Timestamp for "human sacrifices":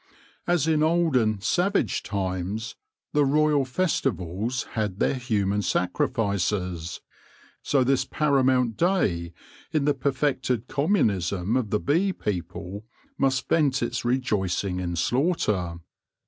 5.13-7.01